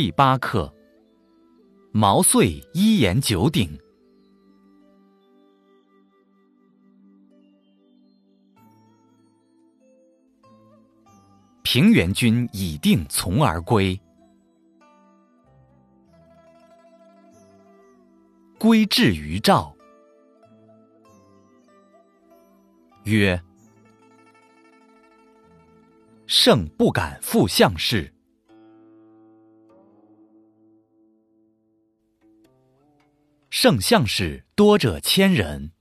[0.00, 0.72] 第八课：
[1.90, 3.76] 毛遂一言九鼎。
[11.64, 14.00] 平原君已定从而归，
[18.56, 19.74] 归至于赵，
[23.02, 23.42] 曰
[26.28, 28.08] ：“圣不敢复相事。”
[33.60, 35.72] 圣相士多者千人，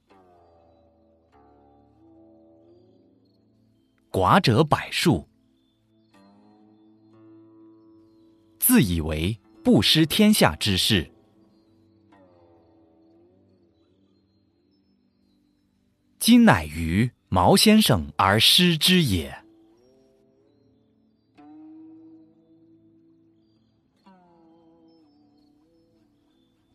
[4.10, 5.30] 寡者百数。
[8.58, 11.12] 自以为不失天下之事，
[16.18, 19.47] 今乃于毛先生而失之也。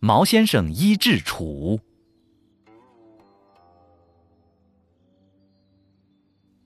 [0.05, 1.79] 毛先生医治楚，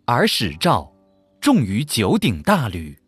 [0.07, 0.91] 而使赵
[1.39, 2.99] 重于九鼎大吕。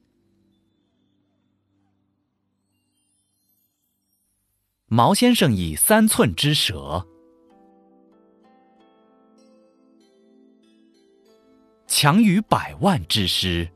[4.84, 7.08] 毛先生以三寸之舌，
[11.86, 13.66] 强于百万之师，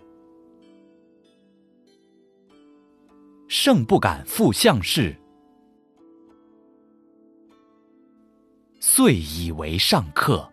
[3.48, 5.18] 胜不敢复相事。
[8.94, 10.51] 遂以为上客。